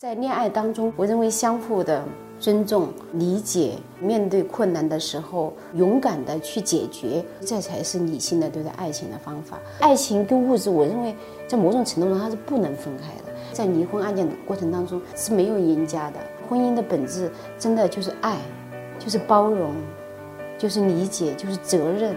[0.00, 2.02] 在恋爱当中，我认为相互的
[2.38, 9.58] 尊重、理解，面对困难的时候勇敢的去解决，这才是理性的对待爱情的方法。
[9.78, 11.14] 爱情跟物质，我认为
[11.46, 13.32] 在某种程度上它是不能分开的。
[13.52, 16.16] 在离婚案件的过程当中是没有赢家的。
[16.48, 18.38] 婚姻的本质真的就是爱，
[18.98, 19.74] 就是包容，
[20.56, 22.16] 就是理解，就是责任。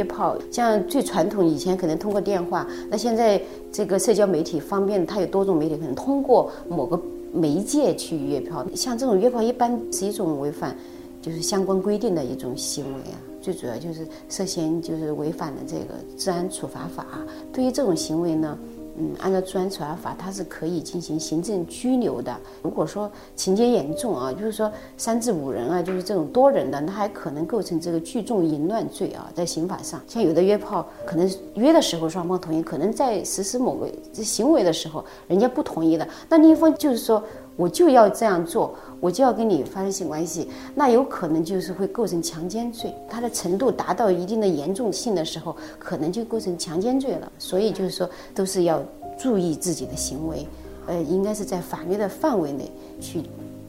[0.00, 3.40] 约炮，像最传统以前可能通过电话，那现在
[3.70, 6.98] 这个社交媒体方便，它有多种媒体，可能通过某个
[7.32, 8.64] 媒介去约炮。
[8.74, 10.74] 像这种约炮，一般是一种违反
[11.20, 17.06] 就是相关规定的一种行为啊，最主要就是涉嫌就是违反了这个治安处罚法。
[17.52, 18.58] 对于这种行为呢？
[18.98, 22.36] 嗯，按照治安处罚法，它是可以进行行政拘留的。
[22.62, 30.00] 如果说情节严重啊，就是说三至五人啊，就是这种多人的，那还可能构成这个聚众淫乱罪啊，在刑法上。
[30.06, 37.22] 像有的约炮，可能约的时候双方同意，可能在实施某个行为的时候，人家不同意的，那另一方就是说
[37.56, 42.94] 我就要这样做，我就要跟你发生性关系，那有可能就是会构成强奸罪。
[43.08, 47.32] 它的程度达到一定的严重性的时候，可能就构成强奸罪了。
[47.38, 48.80] 所以就是说，都是要。
[49.18, 50.46] 注意自己的行为，
[50.86, 53.22] 呃，应该是在法律的范围内去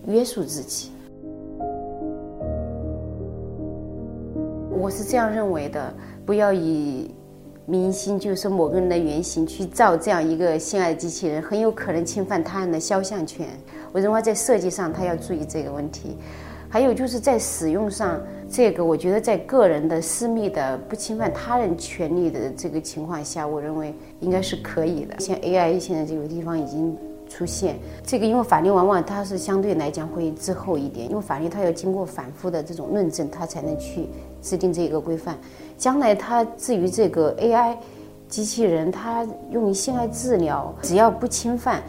[0.08, 0.92] 约束自己。
[4.70, 5.94] 我是这样认为的，
[6.26, 7.14] 不要以
[7.66, 13.48] 明星，就是某个人的原型去造这样一个性爱机器人，很有可能侵犯他人的肖像权。
[13.92, 16.18] 我认为在设计上，他要注意这个问题。
[16.70, 25.20] 还有就是在使用上，这个我觉得在个人的私密的不侵犯他人权利的这个情况下，我认为应该是可以的。
[25.20, 26.98] 像 AI 现在这个地方已经
[27.32, 34.10] 出现，这个因为法律往往它是相对来讲会滞后一点，因为法律它要经过反复的这种论证，它才能去
[34.42, 35.38] 制定这个规范。
[35.78, 37.78] 将来它至于这个 AI
[38.28, 41.82] 机器人，它用于性爱治疗，只要不侵犯。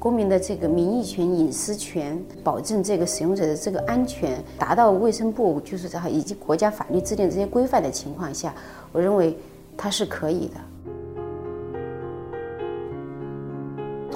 [0.00, 8.54] 公民的这个名誉权、隐私权，保证这个使用者的这个安全，达到卫生部就是在以及国家法律制定这些规范的情况下，
[8.92, 9.36] 我认为
[9.76, 10.54] 它是可以的。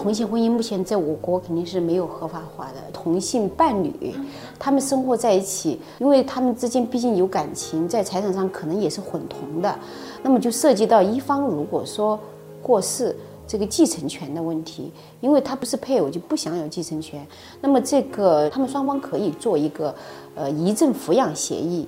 [0.05, 2.75] 同性婚姻目前在我国肯定是没有合法化的。
[2.93, 4.15] 同性伴侣，
[4.59, 9.79] 他们生活在一起，因为他们之间毕竟有感情，在财产上可能也是混同的，
[10.23, 12.21] 那么就涉及到一方如果说
[12.61, 13.17] 过世。
[13.47, 17.27] 这个继承权的问题，因为他不是配偶，就不享有继承权。
[17.61, 19.95] 那么这个他们双方可以做一个，
[20.35, 21.87] 呃，遗赠抚养协议。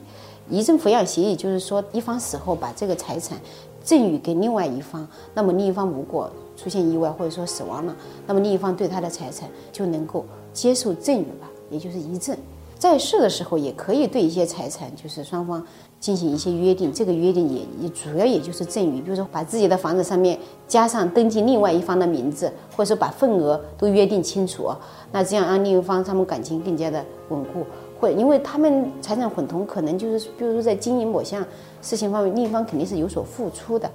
[0.50, 3.38] 遗赠抚养协议就是说，一方死后把这个财产
[3.86, 5.06] 赠与给另外一方。
[5.32, 7.94] 那么另一方如果出现意外或者说死亡了，
[8.26, 12.36] 那么另一方对他的财产就能够接受赠与吧，也就是遗赠。
[12.78, 15.64] 在世的时候也可以对一些财产，就是双方
[15.98, 16.92] 进行一些约定。
[16.92, 24.68] 这个约定也也主要也就是赠与，比如说把自己的房子上面加上登记另外一方的名字，或者说把份额都约定清楚。
[25.10, 27.64] 那这样让另一方他们感情更加的稳固。
[27.98, 31.44] 会因为他们财产混同，可能就是比如说在经营某项
[31.80, 33.90] 事情方面，另一方肯定是有所付出的。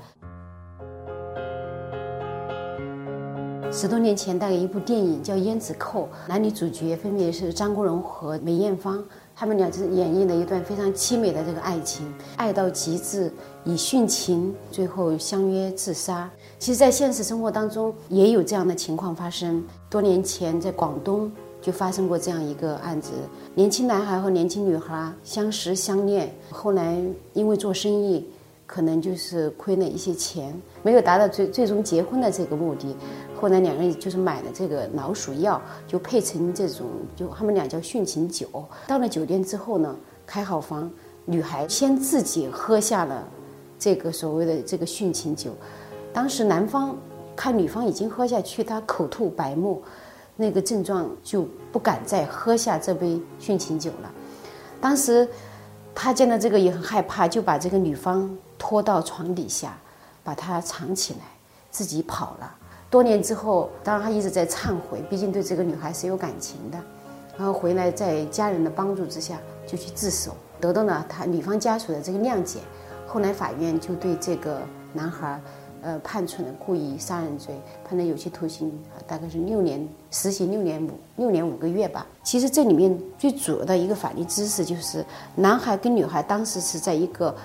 [3.74, 9.02] 十多年前，大概一部电影叫《胭脂扣》，男女主角分别是张国荣和梅艳芳，
[9.34, 13.32] 他们俩是演绎了一段非常凄美的这个爱情，爱到极致，
[13.64, 16.30] 以殉情，最后相约自杀。
[16.60, 19.64] 其实，在现实生活当中也有这样的情况发生。
[19.90, 23.12] 多年前，在广东就发生过这样一个案子：
[23.54, 26.98] 年轻男孩和年轻女孩相识相恋，后来
[27.34, 28.28] 因为做生意。
[28.74, 32.96] 可能就是亏了一些钱，没有达到最最终结婚的这个目的。
[33.36, 38.48] 后来两个人就是买了这个老鼠药，就配成这种，就他们俩叫殉情酒。
[38.88, 39.94] 到了酒店之后呢，
[40.26, 40.90] 开好房，
[41.26, 43.28] 女孩先自己喝下了
[43.78, 45.52] 这个所谓的这个殉情酒。
[46.14, 46.96] 当时男方
[47.36, 49.82] 看女方已经喝下去，他口吐白沫，
[50.36, 54.12] 那个症状就不敢再喝下这杯殉情酒了。
[54.80, 55.28] 当时
[55.94, 58.30] 他见到这个也很害怕，就把这个女方。
[58.64, 59.76] 拖到床底下，
[60.24, 61.22] 把她藏起来，
[61.72, 62.56] 自己跑了。
[62.92, 66.78] 多年之后，当然他一直在忏悔，毕竟对这个女孩是有感情的。
[67.36, 72.60] 然后回来，在家人的帮助之下，就去自首，得到了他女方家属的这个谅解。
[73.08, 74.62] 后来法院就对这个
[74.94, 75.42] 男孩，
[75.82, 82.06] 呃，判处了故意杀人罪，判了有期徒刑，啊大概是六年，实习六年五六年五个月吧。
[82.24, 85.06] 其实这里面最主要的一个法律知识就是，
[85.36, 87.36] 男孩跟女孩当时是在一个。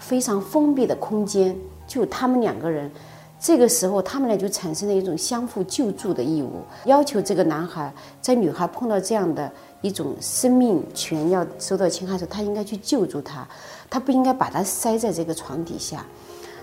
[0.00, 1.54] 非常封闭的空间，
[1.86, 2.90] 就他们两个人，
[3.38, 9.52] 这个时候他们俩就产生了一种相互救助的义务，要求这个男孩在女孩碰到这样的
[9.82, 13.46] 一种生命权要受到侵害的时候，他应该去救助他，
[13.90, 16.02] 他不应该把他塞在这个床底下。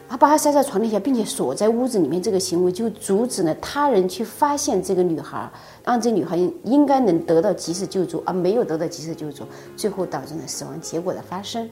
[0.09, 5.49] 他把他塞在床底下，并且锁在屋子里面，这个行为就阻止了他人去发现这个女孩，
[5.83, 9.43] 让这女孩应该能得到及时救助，而没有得到及时救助，
[9.75, 11.69] 最后导致了死亡结果的发生。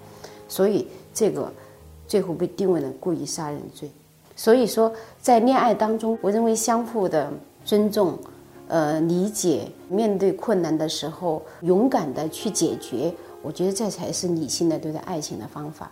[0.47, 1.51] 所以这个
[2.07, 3.89] 最后被定为了故意杀人罪。
[4.35, 4.91] 所以说，
[5.21, 7.31] 在恋爱当中，我认为相互的
[7.63, 8.19] 尊重、
[8.67, 15.89] 呃理解，面对困难的时候勇敢的去解决，我觉得这才是理性的对待爱情的方法。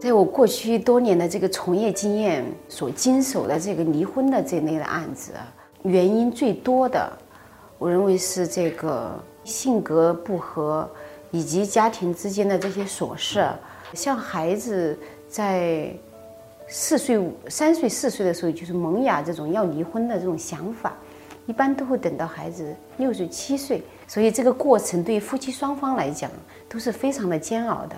[0.00, 5.32] 在我过去多年的这个从业经验所经手的这个离婚的这类的案子，
[5.82, 7.12] 原因最多的，
[7.78, 10.88] 我认为是这个性格不合，
[11.32, 13.44] 以及家庭之间的这些琐事。
[13.92, 14.96] 像孩子
[15.28, 15.92] 在
[16.68, 20.96] 四岁、三岁、四岁的时候，就是萌芽这种要离婚的这种想法，
[21.46, 26.30] 一般都会等到孩子六岁、七岁，所以这个过程对于夫妻双方来讲
[26.68, 27.96] 都是非常的煎熬的。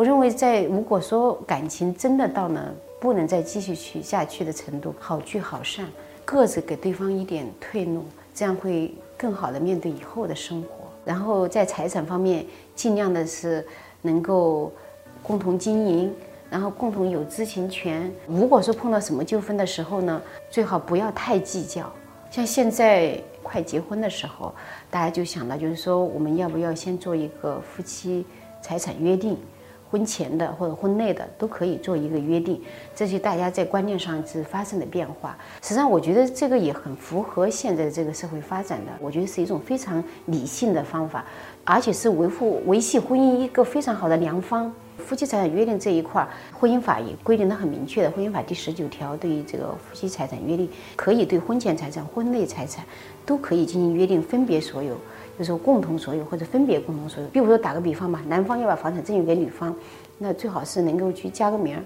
[0.00, 5.86] 我认为，在如果说感情真的到了不能再继续去下去的程度，好聚好散，
[6.24, 10.68] 各自给对方一点退路，这样会更好的面对以后的生活。
[11.04, 13.62] 然后在财产方面，尽量的是
[14.00, 14.72] 能够
[15.22, 16.10] 共同经营，
[16.48, 18.10] 然后共同有知情权。
[18.26, 21.92] 如果说碰到什么纠纷的时候呢，最好不要太计较。
[22.30, 24.54] 像现在快结婚的时候，
[24.88, 28.24] 大家就想到就是说，我们要不要先做一个夫妻
[28.62, 29.36] 财产约定？
[29.90, 32.60] 婚前的或者婚内的都可以做一个约定，
[32.94, 35.36] 这些大家在观念上是发生的变化。
[35.60, 41.24] 实际上，我觉得这个也很符合现在的这个社会发展的，我觉得是一种非常理性的方法，
[41.64, 44.72] 而且是维护维系婚姻一个非常好的良方。
[44.98, 52.84] 夫妻财产约定这一块，婚姻法也规定的很明确的，婚姻法第十九条对于这个夫妻财产约定，可以对婚前财产、婚内财产
[53.24, 54.94] 都可以进行约定，分别所有。
[55.40, 57.28] 就是共同所有或者分别共同所有。
[57.30, 59.74] 比如说打个比方吧，男方要把房产赠与给女方，
[60.18, 61.82] 那最好是能够去加个名儿。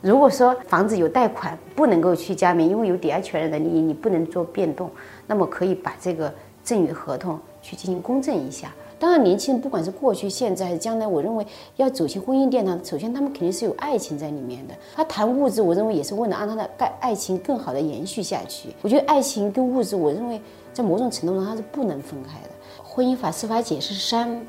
[0.00, 4.90] 如果说房子有贷款，不能够去加名，因为有抵押权人的利益，你不能做变动，
[5.26, 8.72] 那么可以把这个赠与合同去进行公证一下。
[8.98, 11.46] 当然，年轻人不管是过去、现在还是将来，我认为
[11.76, 14.74] 要走进婚姻殿堂，首先他们肯定是有爱情在里面的。
[14.94, 18.70] 他谈物质，我认为也是为了让他的爱爱情更好的延续下去。
[18.80, 20.40] 我觉得爱情跟物质，我认为
[20.72, 22.53] 在某种程度上它是不能分开的。
[22.94, 24.40] 婚姻法司法解释三，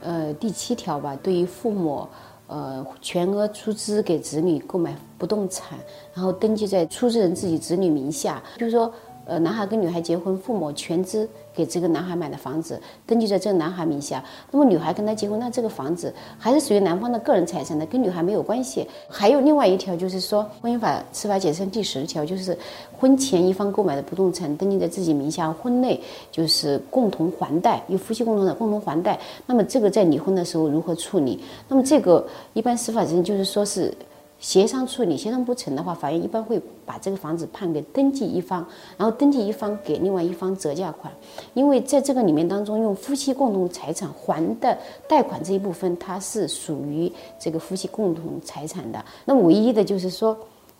[0.00, 2.08] 呃，第七条吧，对于父母，
[2.46, 5.78] 呃，全额出资给子女购买不动产，
[6.14, 8.90] 然后登记在出资人自己子女名下，就是说。
[9.26, 14.24] 呃，男孩跟女孩结婚，父母全资给这个男孩买的房子登记在这个男孩名下。
[14.50, 18.84] 那么女孩跟他结婚，那这个房子还是属于男方的个人财产的，跟女孩没有关系。
[19.08, 22.56] 还有另外一条就是说，婚姻法司法解释第十条，就是
[22.98, 26.00] 婚前一方购买的不动产登记在自己名下，婚内
[26.32, 29.16] 就是共同还贷，有夫妻共同的共同还贷。
[29.46, 31.40] 那么这个在离婚的时候如何处理？
[31.68, 33.94] 那么这个一般司法人就是说是。
[34.40, 38.66] 协商处理，协商不成的话，法院一般会把这个房子判给登记一方，
[38.96, 41.12] 然后登记一方给另外一方折价款。
[41.52, 44.76] 因为在这个里面当中，用夫妻共同财产还的
[45.06, 49.04] 贷款这一部分，它是属于这个夫妻共同财产的。
[49.26, 50.34] 那么唯一的就是说，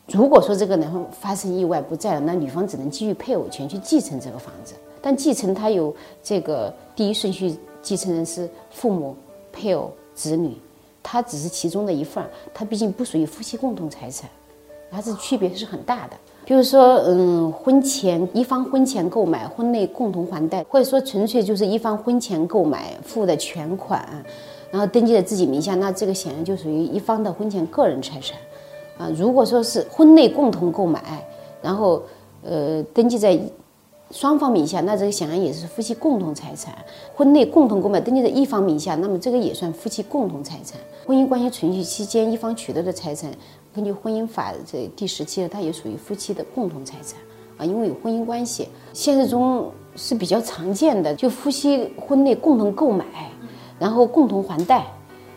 [0.06, 4.74] 如果说这个男方发生意外不在了，那女方只能基于配偶权去继承这个房子。
[5.02, 9.14] 但继承它有这个第一顺序继承人是父母、
[9.52, 10.56] 配偶、子女。
[11.02, 14.28] 它只是其中的一份儿，它毕竟不属于夫妻共同财产，
[14.90, 16.16] 它是区别是很大的。
[16.44, 24.06] 比如说，嗯，婚前一方婚前购买，婚内共同还贷，或者说纯粹就是一方婚前购买付的全款，
[24.70, 28.38] 然后登记在自己名下，那这个显然就属于一方的婚前个人财产。
[28.98, 31.24] 啊，如果说是婚内共同购买，
[31.62, 32.02] 然后
[32.42, 33.40] 呃登记在。
[34.10, 36.74] 双方名下，那这个显然也是夫妻共同财产。
[37.14, 40.80] 婚内共同购买登记在一方名下，那么这个也算夫妻共同财产。
[41.06, 43.30] 婚姻关系存续期间，一方取得的财产，
[43.72, 47.18] 根据婚姻法这第十七它也属于夫妻的共同财产
[47.56, 48.68] 啊，因为有婚姻关系。
[48.92, 53.04] 现实中是比较常见的，就夫妻婚内共同购买，
[53.78, 54.86] 然后共同还贷，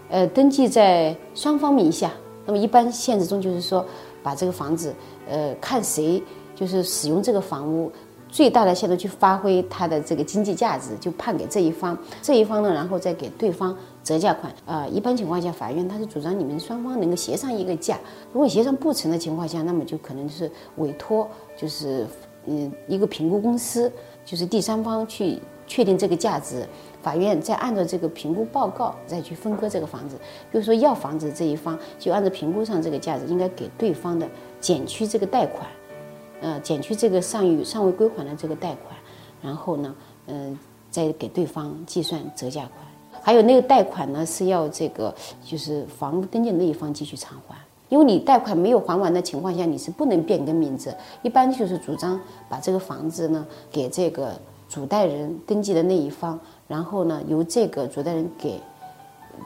[0.10, 2.12] 呃，登记在双方名下。
[2.46, 3.86] 那么一般现实中就是说，
[4.24, 4.94] 把这个房子，
[5.30, 6.22] 呃，看谁
[6.56, 7.92] 就是使用这个房屋。
[8.34, 14.52] 最大的限度去发挥它的这个经济价值，就判给这一方，这一方呢，然后再给对方折价款。
[14.66, 18.00] 啊，一般情况下，法院他是主张你们双方能够协商一个价。
[18.32, 22.08] 如果协商不成的情况下，那么就可能就是委托，就是
[22.48, 23.92] 嗯一个评估公司，
[24.26, 25.38] 就是第三方去
[25.68, 26.68] 确定这个价值。
[27.04, 30.16] 法院再按照这个评估报告再去分割这个房子。
[30.52, 34.28] 比如说要房子这一方，就按照评估上这个价值，应该给对方的
[34.60, 35.68] 减去这个贷款。
[36.44, 38.94] 呃，减去这个尚余尚未归还的这个贷款，
[39.42, 39.96] 然后呢，
[40.28, 40.60] 嗯，
[40.92, 43.22] 再给对方计算折价款。
[43.22, 47.56] 还有那个贷款呢，是要这个就是房屋登记的那一方继续偿还，
[47.88, 50.94] 因为你贷款没有还完的情况下，你是不能变更名字。
[51.22, 52.20] 一般就是主张
[52.50, 58.60] 把这个房子呢给这个主贷人登记的那一方，然后呢由这个主贷人给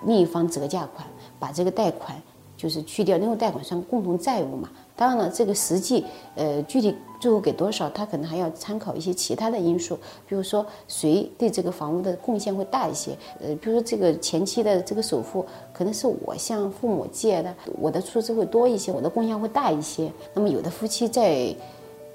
[0.04, 2.20] 另一方折价款，把这个贷款
[2.58, 4.68] 就是去掉，因为贷款算共同债务嘛。
[4.98, 6.04] 当然了，这个实际，
[6.36, 9.96] 呃，具体最后给多少，他可能还要参考一些其他的因素，
[10.28, 20.12] 比如说谁对这个房屋的贡献会大一些，呃，比如说这个前期的这个首付可能是我向父母借的，我的出资会多一些，我的贡献会大一些。
[20.34, 21.56] 那么有的夫妻在。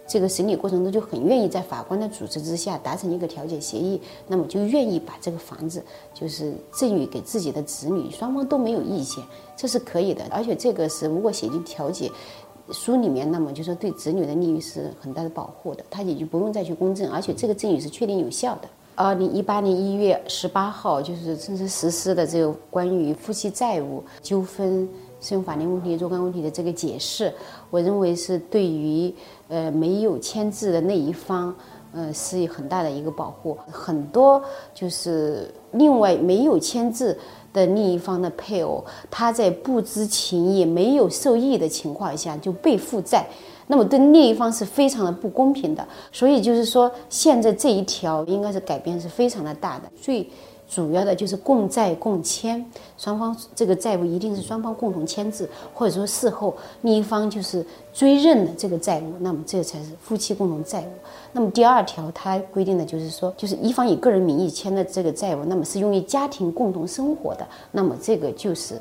[0.04, 9.24] 这个审理过程中就很愿意在法官的主持之下达成一个调解协议，那么就愿意把这个房子就是赠与给自己的子女，双方都没有意见，
[9.56, 10.22] 这是可以的。
[10.28, 12.10] 而且这个是如果写进调解
[12.70, 18.68] 书里面，那么就说对子女的利益是很大的保护的，他也就不用再去公证，而且这个赠与是确定有效的。
[18.94, 24.88] 二零一八年一月十八号就是正式实施的这个关于夫妻债务纠纷。
[25.24, 27.32] 适用法律问题若干问题的这个解释，
[27.70, 29.14] 我认为是对于
[29.46, 31.54] 呃没有签字的那一方，
[31.92, 33.56] 呃是有很大的一个保护。
[33.70, 34.42] 很多
[34.74, 37.16] 就是另外没有签字
[37.52, 43.26] 的另一方的配偶，他在不知情也没有受益的情况下就被负债，
[43.66, 45.86] 那么对另一方是非常的不公平的。
[46.10, 49.84] 所以就是说，现在这一条应该是改变是非常的大的。
[50.00, 50.28] 所以
[50.74, 52.64] 主要的就是共债共签，
[52.96, 57.62] 双方这个债务一定是双方共同签字，或者说事后另一方就是
[57.92, 60.92] 追认的这个债务，那么这才是夫妻共同债务。
[61.30, 68.80] 那么第二条它规定的就是说，就是一方以个人名义签的这个债务，那么是用于家庭共同生活的，那么这个就是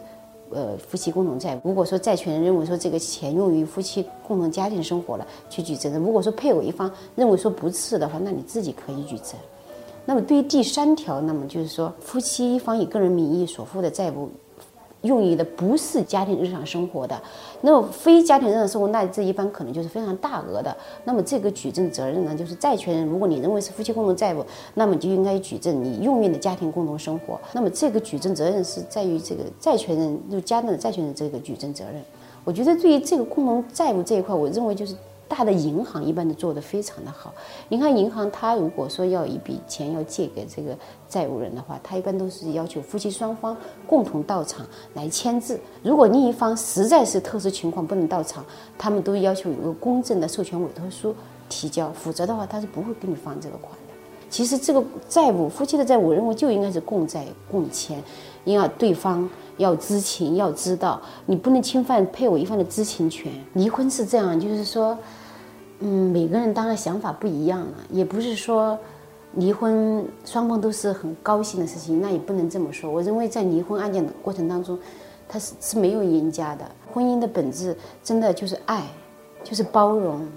[0.49, 1.59] 呃夫妻共同债务。
[1.65, 9.35] 如果说债权人认为说这个钱用于夫妻共同家庭生活了，去举证；如果说配偶一方认为说不是的话，那你自己可以举证。
[10.05, 14.29] 那么对于第三条，那么就是说，夫妻一方以个人名义所负的债务，
[15.03, 17.21] 用于的不是家庭日常生活的，
[17.61, 20.75] 那么非家庭日常生活，那这一般可能就是非常大额的。
[21.05, 24.43] 那么这个举证责任呢，就是债权人，如果你认为是夫妻共同债务，
[24.73, 27.39] 那么就应该举证你用于的家庭共同生活。
[27.53, 32.01] 那么这个举证责任是在于这个债权人，就家庭的债权人这个举证责任。
[32.43, 34.95] 我觉得对于这个共同债务这一块，我认为就是。
[35.31, 37.33] 大的银行一般都做得非常的好。
[37.69, 43.55] 你看，银行他如果说要一笔钱要借给这个债务人的话，他一般都是要求夫妻双方
[43.87, 45.57] 共同到场来签字。
[45.83, 48.43] 如果另一方实在是特殊情况不能到场，
[48.77, 51.15] 他们都要求有个公证的授权委托书
[51.47, 53.93] 提交，否则的话他是不会给你放这个款的。
[54.29, 58.03] 其实这个债务，夫妻的债务，我认为就应该是共债共签，
[58.43, 63.31] 因为对方要知情，要知道，你不能侵犯配偶一方的知情权。
[63.53, 64.97] 离婚是这样，就是说。
[65.81, 68.77] 嗯，每个人当然想法不一样了，也不是说
[69.33, 72.89] 离婚双方都是很高兴的事情，那也不能这么说。
[72.89, 74.77] 我认为在离婚案件的过程当中，
[75.27, 76.63] 他是是没有赢家的。
[76.93, 78.83] 婚姻的本质真的就是爱，
[79.43, 80.27] 就是包容，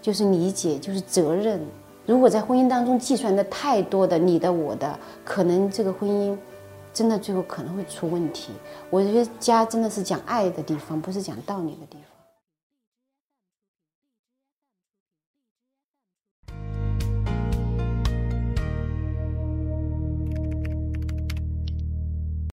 [0.00, 1.60] 就是理解，就是责任。
[2.06, 6.36] 如果在婚姻当中计算的太多的你的我的，可能这个婚姻
[6.94, 8.52] 真的最后可能会出问题。
[8.88, 12.09] 我觉得家真的是讲爱的地方，不是讲道理的地方。